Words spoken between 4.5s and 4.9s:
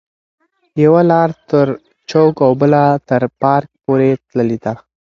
ده.